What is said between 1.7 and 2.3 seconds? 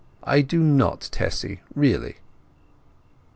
really."